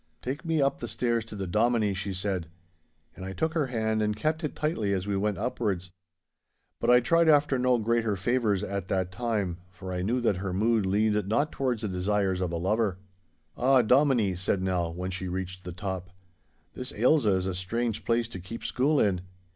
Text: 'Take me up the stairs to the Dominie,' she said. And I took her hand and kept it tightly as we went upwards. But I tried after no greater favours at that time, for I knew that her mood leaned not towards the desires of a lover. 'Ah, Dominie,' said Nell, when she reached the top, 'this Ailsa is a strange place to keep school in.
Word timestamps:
'Take 0.23 0.43
me 0.43 0.59
up 0.59 0.79
the 0.79 0.87
stairs 0.87 1.23
to 1.23 1.35
the 1.35 1.45
Dominie,' 1.45 1.93
she 1.93 2.11
said. 2.11 2.47
And 3.15 3.23
I 3.23 3.33
took 3.33 3.53
her 3.53 3.67
hand 3.67 4.01
and 4.01 4.15
kept 4.15 4.43
it 4.43 4.55
tightly 4.55 4.93
as 4.95 5.05
we 5.05 5.15
went 5.15 5.37
upwards. 5.37 5.91
But 6.79 6.89
I 6.89 7.01
tried 7.01 7.29
after 7.29 7.59
no 7.59 7.77
greater 7.77 8.15
favours 8.15 8.63
at 8.63 8.87
that 8.87 9.11
time, 9.11 9.57
for 9.69 9.93
I 9.93 10.01
knew 10.01 10.19
that 10.21 10.37
her 10.37 10.53
mood 10.53 10.87
leaned 10.87 11.27
not 11.27 11.51
towards 11.51 11.83
the 11.83 11.87
desires 11.87 12.41
of 12.41 12.51
a 12.51 12.57
lover. 12.57 12.97
'Ah, 13.55 13.83
Dominie,' 13.83 14.35
said 14.37 14.63
Nell, 14.63 14.91
when 14.91 15.11
she 15.11 15.27
reached 15.27 15.65
the 15.65 15.71
top, 15.71 16.09
'this 16.73 16.91
Ailsa 16.93 17.33
is 17.33 17.45
a 17.45 17.53
strange 17.53 18.03
place 18.03 18.27
to 18.29 18.39
keep 18.39 18.63
school 18.65 18.99
in. 18.99 19.21